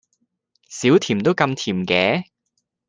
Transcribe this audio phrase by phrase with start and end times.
[0.67, 2.23] 少甜都咁甜嘅？